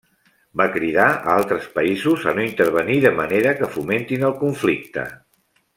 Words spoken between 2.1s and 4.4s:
a no intervenir de manera que fomentin el